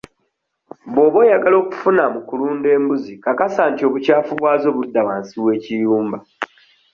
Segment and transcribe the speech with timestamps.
[0.91, 6.17] Bw'oba oyagala okufuna mu kulunda embuzi kakasa nti obukyafu bwazo budda wansi w'ekiyumba.